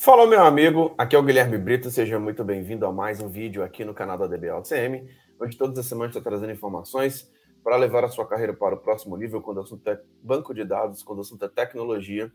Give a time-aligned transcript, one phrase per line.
[0.00, 0.94] Fala, meu amigo.
[0.96, 1.90] Aqui é o Guilherme Brito.
[1.90, 5.08] Seja muito bem-vindo a mais um vídeo aqui no canal da DBLCM,
[5.40, 7.28] onde todas as semanas estou trazendo informações
[7.64, 10.62] para levar a sua carreira para o próximo nível quando o assunto é banco de
[10.62, 12.30] dados, quando o assunto é tecnologia.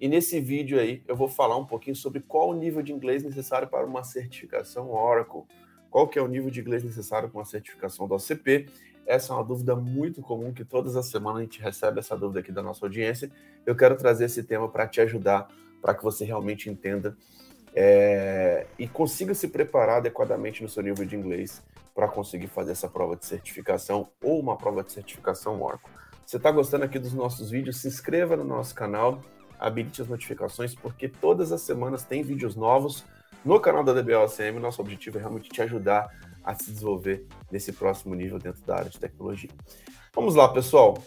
[0.00, 3.24] E nesse vídeo aí eu vou falar um pouquinho sobre qual o nível de inglês
[3.24, 5.42] necessário para uma certificação Oracle.
[5.90, 8.66] Qual que é o nível de inglês necessário para uma certificação da OCP
[9.08, 12.40] essa é uma dúvida muito comum que todas as semanas a gente recebe essa dúvida
[12.40, 13.30] aqui da nossa audiência.
[13.64, 15.48] Eu quero trazer esse tema para te ajudar,
[15.80, 17.16] para que você realmente entenda
[17.74, 21.62] é, e consiga se preparar adequadamente no seu nível de inglês
[21.94, 25.90] para conseguir fazer essa prova de certificação ou uma prova de certificação Oracle.
[26.24, 29.20] Se está gostando aqui dos nossos vídeos, se inscreva no nosso canal,
[29.58, 33.04] habilite as notificações, porque todas as semanas tem vídeos novos
[33.44, 34.58] no canal da DBOCM.
[34.60, 36.08] Nosso objetivo é realmente te ajudar
[36.44, 39.50] a se desenvolver nesse próximo nível dentro da área de tecnologia.
[40.14, 41.02] Vamos lá, pessoal.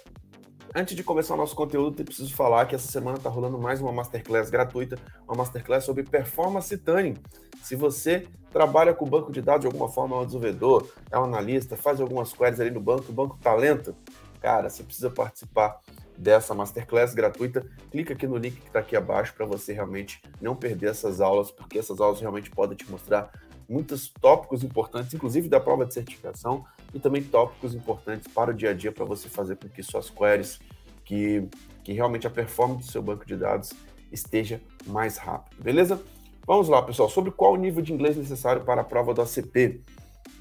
[0.74, 3.82] Antes de começar o nosso conteúdo, eu preciso falar que essa semana está rolando mais
[3.82, 4.98] uma masterclass gratuita,
[5.28, 7.18] uma masterclass sobre performance tuning.
[7.62, 11.26] Se você trabalha com banco de dados de alguma forma, é um desenvolvedor, é um
[11.26, 13.94] analista, faz algumas queries ali no banco, o banco talento,
[14.40, 15.82] cara, você precisa participar
[16.18, 17.66] dessa masterclass gratuita.
[17.92, 21.52] Clica aqui no link que está aqui abaixo para você realmente não perder essas aulas,
[21.52, 23.30] porque essas aulas realmente podem te mostrar
[23.68, 28.72] muitos tópicos importantes, inclusive da prova de certificação, e também tópicos importantes para o dia
[28.72, 30.60] a dia, para você fazer com que suas queries,
[31.06, 31.48] que,
[31.84, 33.74] que realmente a performance do seu banco de dados
[34.12, 36.02] esteja mais rápido, beleza?
[36.46, 39.82] Vamos lá, pessoal, sobre qual o nível de inglês necessário para a prova do ACP.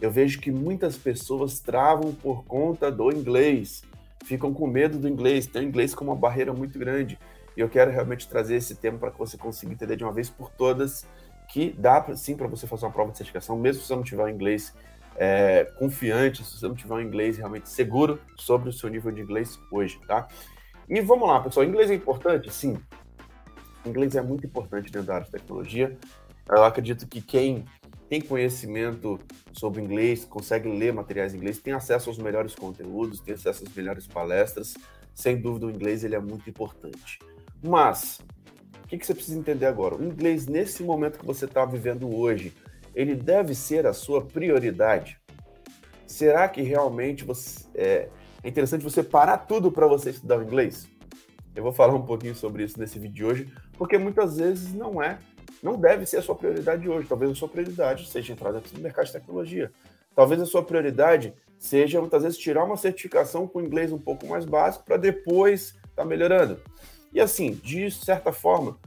[0.00, 3.82] Eu vejo que muitas pessoas travam por conta do inglês,
[4.24, 7.18] ficam com medo do inglês, tem o inglês como uma barreira muito grande.
[7.56, 10.30] E eu quero realmente trazer esse tema para que você consiga entender de uma vez
[10.30, 11.06] por todas
[11.48, 14.24] que dá sim para você fazer uma prova de certificação, mesmo se você não tiver
[14.24, 14.72] um inglês
[15.16, 19.20] é, confiante, se você não tiver um inglês realmente seguro sobre o seu nível de
[19.20, 20.28] inglês hoje, tá?
[20.88, 21.66] E vamos lá, pessoal.
[21.66, 22.52] Inglês é importante?
[22.52, 22.76] Sim.
[23.84, 25.96] Inglês é muito importante dentro da área de tecnologia.
[26.48, 27.64] Eu acredito que quem
[28.08, 29.20] tem conhecimento
[29.52, 33.72] sobre inglês, consegue ler materiais em inglês, tem acesso aos melhores conteúdos, tem acesso às
[33.72, 34.74] melhores palestras.
[35.14, 37.20] Sem dúvida, o inglês ele é muito importante.
[37.62, 38.20] Mas
[38.90, 39.94] que, que você precisa entender agora?
[39.94, 42.52] O inglês, nesse momento que você está vivendo hoje,
[42.94, 45.20] ele deve ser a sua prioridade?
[46.06, 48.08] Será que realmente você, é,
[48.42, 50.88] é interessante você parar tudo para você estudar o inglês?
[51.54, 55.02] Eu vou falar um pouquinho sobre isso nesse vídeo de hoje, porque muitas vezes não
[55.02, 55.18] é,
[55.62, 57.08] não deve ser a sua prioridade hoje.
[57.08, 59.72] Talvez a sua prioridade seja entrar dentro do mercado de tecnologia.
[60.14, 64.44] Talvez a sua prioridade seja muitas vezes tirar uma certificação com inglês um pouco mais
[64.44, 66.60] básico para depois estar tá melhorando.
[67.12, 68.78] E assim, de certa forma,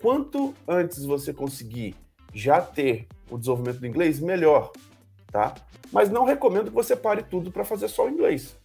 [0.00, 1.94] quanto antes você conseguir
[2.32, 4.72] já ter o desenvolvimento do inglês, melhor,
[5.30, 5.54] tá?
[5.90, 8.56] Mas não recomendo que você pare tudo para fazer só o inglês,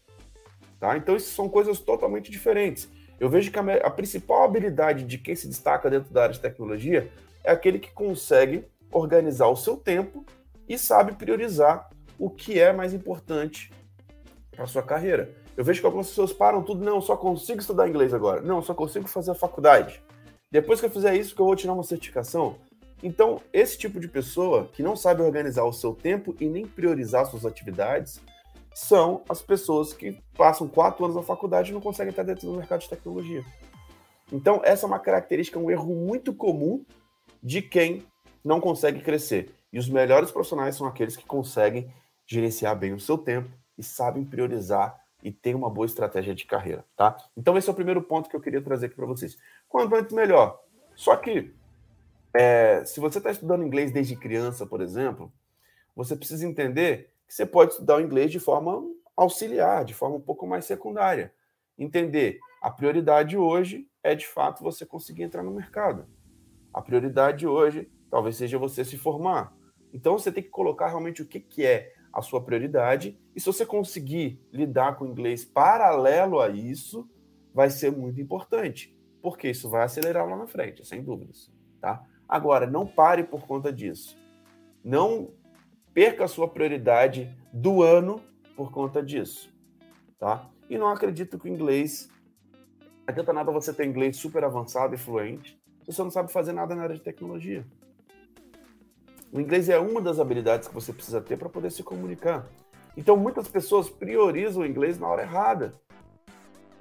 [0.80, 0.98] tá?
[0.98, 2.90] Então, isso são coisas totalmente diferentes.
[3.20, 6.40] Eu vejo que a, a principal habilidade de quem se destaca dentro da área de
[6.40, 7.10] tecnologia
[7.44, 10.26] é aquele que consegue organizar o seu tempo
[10.68, 11.90] e sabe priorizar
[12.20, 13.72] o que é mais importante
[14.52, 15.34] para sua carreira.
[15.56, 18.42] Eu vejo que algumas pessoas param tudo, não, só consigo estudar inglês agora.
[18.42, 20.04] Não, só consigo fazer a faculdade.
[20.52, 22.58] Depois que eu fizer isso, que eu vou tirar uma certificação.
[23.02, 27.26] Então, esse tipo de pessoa que não sabe organizar o seu tempo e nem priorizar
[27.26, 28.20] suas atividades
[28.74, 32.58] são as pessoas que passam quatro anos na faculdade e não conseguem estar dentro do
[32.58, 33.44] mercado de tecnologia.
[34.32, 36.84] Então, essa é uma característica, um erro muito comum
[37.42, 38.06] de quem
[38.44, 39.54] não consegue crescer.
[39.72, 41.92] E os melhores profissionais são aqueles que conseguem
[42.26, 46.86] gerenciar bem o seu tempo e sabem priorizar e tem uma boa estratégia de carreira,
[46.96, 47.18] tá?
[47.36, 49.38] Então esse é o primeiro ponto que eu queria trazer aqui para vocês.
[49.68, 50.60] Quanto antes melhor.
[50.96, 51.54] Só que
[52.38, 55.32] é, se você está estudando inglês desde criança, por exemplo,
[55.96, 58.84] você precisa entender que você pode estudar o inglês de forma
[59.16, 61.34] auxiliar, de forma um pouco mais secundária.
[61.78, 66.06] Entender a prioridade hoje é de fato você conseguir entrar no mercado.
[66.72, 69.56] A prioridade hoje talvez seja você se formar.
[69.92, 73.20] Então você tem que colocar realmente o que, que é a sua prioridade.
[73.36, 77.10] E se você conseguir lidar com o inglês paralelo a isso,
[77.52, 81.52] vai ser muito importante, porque isso vai acelerar lá na frente, sem dúvidas,
[81.82, 82.06] tá?
[82.28, 84.18] Agora, não pare por conta disso.
[84.84, 85.32] Não
[85.94, 88.22] perca a sua prioridade do ano
[88.56, 89.54] por conta disso,
[90.20, 90.50] tá?
[90.70, 92.10] E não acredito que o inglês
[93.06, 96.76] adianta nada você ter inglês super avançado e fluente se você não sabe fazer nada
[96.76, 97.66] na área de tecnologia.
[99.32, 102.46] O inglês é uma das habilidades que você precisa ter para poder se comunicar.
[102.96, 105.74] Então, muitas pessoas priorizam o inglês na hora errada,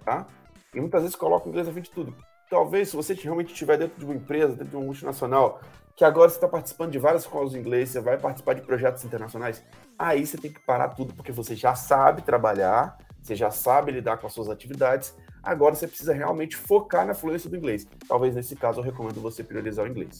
[0.04, 0.26] tá?
[0.74, 2.16] E muitas vezes colocam o inglês à frente de tudo.
[2.48, 5.60] Talvez, se você realmente estiver dentro de uma empresa, dentro de uma multinacional,
[5.96, 9.04] que agora você está participando de várias escolas de inglês, você vai participar de projetos
[9.04, 9.64] internacionais,
[9.98, 14.18] aí você tem que parar tudo, porque você já sabe trabalhar, você já sabe lidar
[14.18, 15.12] com as suas atividades,
[15.42, 17.84] agora você precisa realmente focar na fluência do inglês.
[18.06, 20.18] Talvez nesse caso eu recomendo você priorizar o inglês.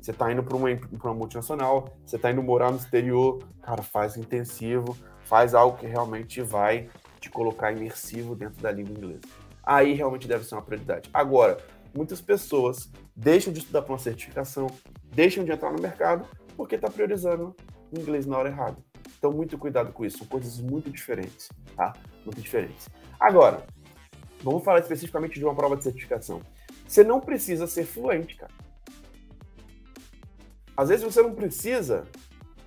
[0.00, 4.16] Você está indo para uma, uma multinacional, você está indo morar no exterior, cara, faz
[4.16, 6.88] intensivo, faz algo que realmente vai
[7.20, 9.47] te colocar imersivo dentro da língua inglesa.
[9.68, 11.10] Aí realmente deve ser uma prioridade.
[11.12, 11.58] Agora,
[11.94, 14.66] muitas pessoas deixam de estudar para uma certificação,
[15.12, 16.26] deixam de entrar no mercado
[16.56, 17.54] porque está priorizando
[17.92, 18.78] o inglês na hora errada.
[19.18, 20.16] Então, muito cuidado com isso.
[20.16, 21.92] São coisas muito diferentes, tá?
[22.24, 22.88] Muito diferentes.
[23.20, 23.62] Agora,
[24.42, 26.40] vamos falar especificamente de uma prova de certificação.
[26.86, 28.52] Você não precisa ser fluente, cara.
[30.74, 32.04] Às vezes você não precisa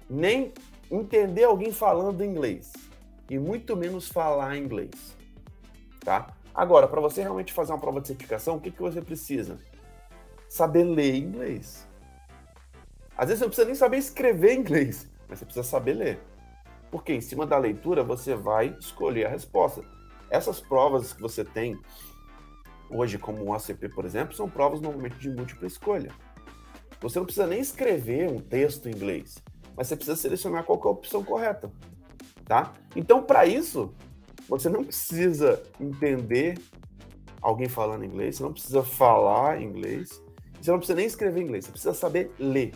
[0.07, 0.53] nem
[0.91, 2.71] entender alguém falando inglês
[3.27, 5.17] e muito menos falar inglês,
[6.01, 6.35] tá?
[6.53, 9.57] Agora, para você realmente fazer uma prova de certificação, o que, que você precisa?
[10.49, 11.87] Saber ler inglês.
[13.17, 16.19] Às vezes você não precisa nem saber escrever inglês, mas você precisa saber ler.
[16.89, 19.83] Porque em cima da leitura você vai escolher a resposta.
[20.29, 21.79] Essas provas que você tem
[22.89, 26.11] hoje, como o ACP, por exemplo, são provas normalmente de múltipla escolha.
[26.99, 29.41] Você não precisa nem escrever um texto em inglês,
[29.75, 31.71] mas você precisa selecionar qual é a opção correta,
[32.45, 32.73] tá?
[32.95, 33.93] Então, para isso,
[34.57, 36.59] você não precisa entender
[37.41, 40.21] alguém falando inglês, você não precisa falar inglês,
[40.61, 42.73] você não precisa nem escrever inglês, você precisa saber ler.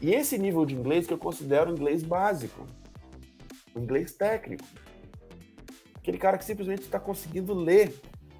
[0.00, 2.64] E esse nível de inglês que eu considero inglês básico
[3.76, 4.64] inglês técnico.
[5.96, 7.92] Aquele cara que simplesmente está conseguindo ler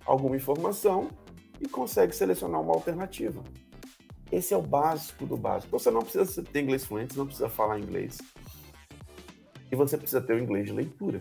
[0.07, 1.11] alguma informação
[1.61, 3.43] e consegue selecionar uma alternativa.
[4.31, 5.77] Esse é o básico do básico.
[5.77, 8.19] Você não precisa ter inglês fluente, não precisa falar inglês.
[9.71, 11.21] E você precisa ter o inglês de leitura.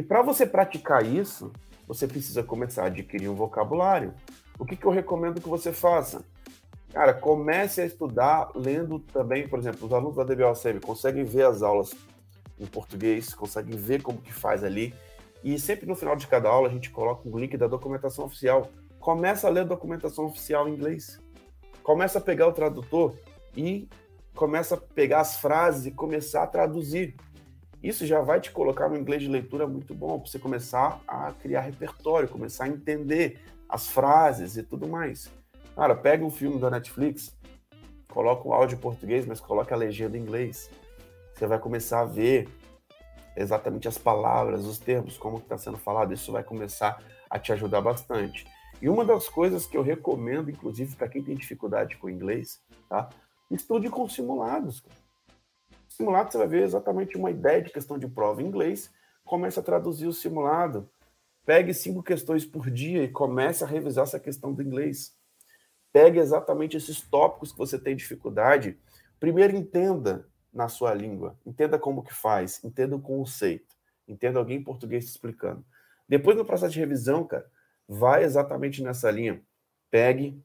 [0.00, 1.52] E para você praticar isso,
[1.86, 4.14] você precisa começar a adquirir um vocabulário.
[4.58, 6.24] O que, que eu recomendo que você faça?
[6.90, 11.60] Cara, comece a estudar lendo também, por exemplo, os alunos da DBOCM conseguem ver as
[11.60, 11.94] aulas
[12.58, 14.94] em português, consegue ver como que faz ali.
[15.44, 18.70] E sempre no final de cada aula a gente coloca um link da documentação oficial.
[18.98, 21.20] Começa a ler a documentação oficial em inglês.
[21.82, 23.14] Começa a pegar o tradutor
[23.54, 23.86] e
[24.34, 27.16] começa a pegar as frases e começar a traduzir.
[27.82, 31.32] Isso já vai te colocar no inglês de leitura muito bom, para você começar a
[31.32, 35.30] criar repertório, começar a entender as frases e tudo mais.
[35.74, 37.34] Cara, pega um filme da Netflix,
[38.08, 40.70] coloca o áudio em português, mas coloca a legenda em inglês.
[41.34, 42.48] Você vai começar a ver
[43.34, 46.12] exatamente as palavras, os termos, como está sendo falado.
[46.12, 48.46] Isso vai começar a te ajudar bastante.
[48.82, 52.60] E uma das coisas que eu recomendo, inclusive, para quem tem dificuldade com o inglês,
[52.88, 53.08] tá?
[53.50, 54.82] Estude com simulados.
[56.00, 58.90] Simulado você vai ver exatamente uma ideia de questão de prova em inglês,
[59.22, 60.88] comece a traduzir o simulado.
[61.44, 65.14] Pegue cinco questões por dia e comece a revisar essa questão do inglês.
[65.92, 68.80] Pegue exatamente esses tópicos que você tem dificuldade.
[69.18, 71.36] Primeiro entenda na sua língua.
[71.44, 73.76] Entenda como que faz, entenda o conceito,
[74.08, 75.62] entenda alguém em português te explicando.
[76.08, 77.46] Depois no processo de revisão, cara,
[77.86, 79.42] vai exatamente nessa linha.
[79.90, 80.42] Pegue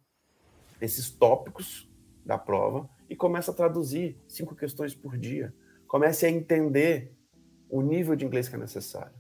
[0.81, 1.90] esses tópicos
[2.25, 5.54] da prova e comece a traduzir cinco questões por dia.
[5.88, 7.12] Comece a entender
[7.69, 9.13] o nível de inglês que é necessário.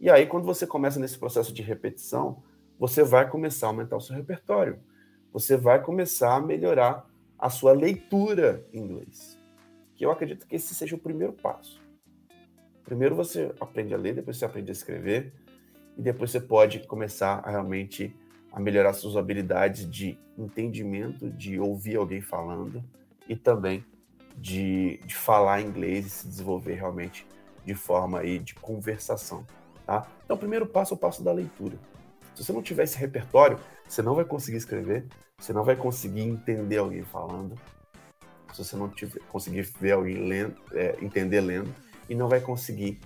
[0.00, 2.42] E aí, quando você começa nesse processo de repetição,
[2.78, 4.78] você vai começar a aumentar o seu repertório.
[5.32, 9.40] Você vai começar a melhorar a sua leitura em inglês
[10.00, 11.78] que eu acredito que esse seja o primeiro passo.
[12.82, 15.34] Primeiro você aprende a ler, depois você aprende a escrever,
[15.94, 18.16] e depois você pode começar a realmente
[18.52, 22.82] a melhorar suas habilidades de entendimento, de ouvir alguém falando
[23.28, 23.84] e também
[24.36, 27.26] de, de falar inglês e se desenvolver realmente
[27.64, 29.46] de forma aí de conversação,
[29.86, 30.06] tá?
[30.24, 31.76] Então, o primeiro passo é o passo da leitura.
[32.34, 35.06] Se você não tiver esse repertório, você não vai conseguir escrever,
[35.38, 37.54] você não vai conseguir entender alguém falando,
[38.52, 41.72] se você não tiver, conseguir ver alguém lendo, é, entender lendo,
[42.08, 42.98] e não vai conseguir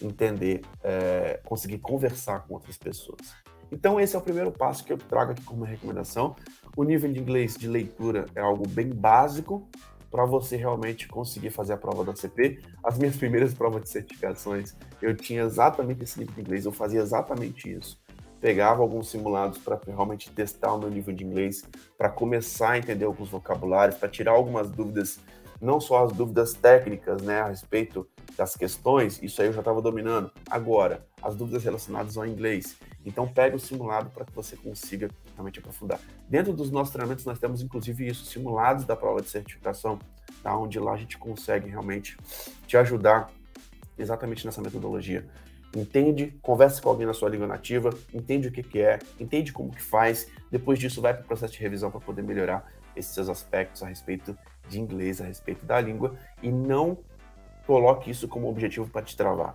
[0.00, 3.41] entender, é, conseguir conversar com outras pessoas.
[3.72, 6.36] Então, esse é o primeiro passo que eu trago aqui como recomendação.
[6.76, 9.66] O nível de inglês de leitura é algo bem básico
[10.10, 12.60] para você realmente conseguir fazer a prova da CP.
[12.84, 17.00] As minhas primeiras provas de certificações, eu tinha exatamente esse nível de inglês, eu fazia
[17.00, 17.98] exatamente isso
[18.42, 21.64] pegava alguns simulados para realmente testar o meu nível de inglês,
[21.96, 25.20] para começar a entender alguns vocabulários, para tirar algumas dúvidas,
[25.60, 28.04] não só as dúvidas técnicas, né, a respeito
[28.36, 30.28] das questões, isso aí eu já estava dominando.
[30.50, 32.76] Agora, as dúvidas relacionadas ao inglês.
[33.04, 36.00] Então, pega o simulado para que você consiga realmente aprofundar.
[36.28, 39.98] Dentro dos nossos treinamentos, nós temos inclusive isso, simulados da prova de certificação,
[40.42, 40.56] tá?
[40.56, 42.16] onde lá a gente consegue realmente
[42.66, 43.30] te ajudar
[43.98, 45.28] exatamente nessa metodologia
[45.74, 49.70] entende, conversa com alguém na sua língua nativa, entende o que, que é, entende como
[49.70, 53.28] que faz, depois disso vai para o processo de revisão para poder melhorar esses seus
[53.28, 54.36] aspectos a respeito
[54.68, 56.98] de inglês, a respeito da língua, e não
[57.66, 59.54] coloque isso como objetivo para te travar.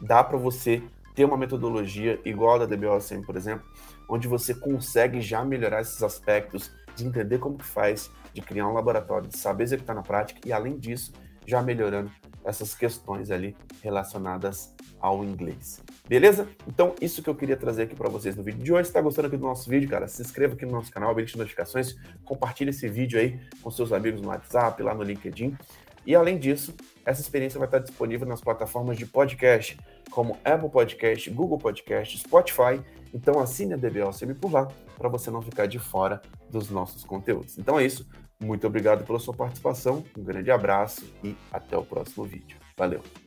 [0.00, 0.82] Dá para você
[1.14, 3.66] ter uma metodologia igual a da DBOSM, por exemplo,
[4.08, 8.72] onde você consegue já melhorar esses aspectos de entender como que faz, de criar um
[8.72, 11.12] laboratório, de saber executar na prática e, além disso,
[11.46, 12.10] já melhorando
[12.44, 15.82] essas questões ali relacionadas ao inglês.
[16.08, 16.48] Beleza?
[16.66, 18.84] Então, isso que eu queria trazer aqui para vocês no vídeo de hoje.
[18.84, 21.36] Se está gostando aqui do nosso vídeo, cara, se inscreva aqui no nosso canal, habilite
[21.36, 25.56] notificações, compartilhe esse vídeo aí com seus amigos no WhatsApp, lá no LinkedIn.
[26.04, 29.78] E além disso, essa experiência vai estar disponível nas plataformas de podcast,
[30.14, 32.80] como Apple Podcast, Google Podcast, Spotify.
[33.12, 37.58] Então assine a DBLCM por lá, para você não ficar de fora dos nossos conteúdos.
[37.58, 38.06] Então é isso.
[38.40, 42.56] Muito obrigado pela sua participação, um grande abraço e até o próximo vídeo.
[42.76, 43.21] Valeu!